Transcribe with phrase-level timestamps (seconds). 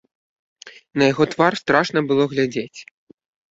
[1.01, 2.79] На яго твар страшна было глядзець.